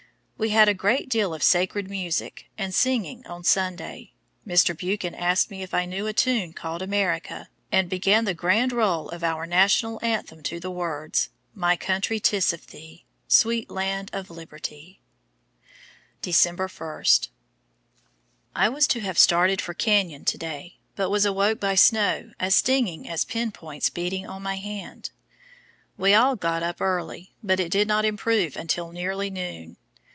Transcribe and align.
We 0.41 0.49
had 0.49 0.67
a 0.67 0.73
great 0.73 1.07
deal 1.07 1.35
of 1.35 1.43
sacred 1.43 1.87
music 1.87 2.49
and 2.57 2.73
singing 2.73 3.23
on 3.27 3.43
Sunday. 3.43 4.13
Mr. 4.43 4.75
Buchan 4.75 5.13
asked 5.13 5.51
me 5.51 5.61
if 5.61 5.71
I 5.71 5.85
knew 5.85 6.07
a 6.07 6.13
tune 6.13 6.53
called 6.53 6.81
"America," 6.81 7.47
and 7.71 7.87
began 7.87 8.25
the 8.25 8.33
grand 8.33 8.71
roll 8.73 9.07
of 9.09 9.23
our 9.23 9.45
National 9.45 9.99
Anthem 10.03 10.41
to 10.41 10.59
the 10.59 10.71
words: 10.71 11.29
My 11.53 11.75
country, 11.75 12.19
'tis 12.19 12.53
of 12.53 12.65
thee, 12.65 13.05
Sweet 13.27 13.69
land 13.69 14.09
of 14.13 14.31
liberty, 14.31 14.99
etc. 15.61 16.17
December 16.23 16.67
1. 16.67 17.03
I 18.55 18.67
was 18.67 18.87
to 18.87 18.99
have 18.99 19.19
started 19.19 19.61
for 19.61 19.75
Canyon 19.75 20.25
to 20.25 20.39
day, 20.39 20.79
but 20.95 21.11
was 21.11 21.23
awoke 21.23 21.59
by 21.59 21.75
snow 21.75 22.31
as 22.39 22.55
stinging 22.55 23.07
as 23.07 23.25
pinpoints 23.25 23.91
beating 23.91 24.25
on 24.25 24.41
my 24.41 24.55
hand. 24.55 25.11
We 25.97 26.15
all 26.15 26.35
got 26.35 26.63
up 26.63 26.81
early, 26.81 27.35
but 27.43 27.59
it 27.59 27.71
did 27.71 27.87
not 27.87 28.05
improve 28.05 28.55
until 28.55 28.91
nearly 28.91 29.29
noon. 29.29 29.77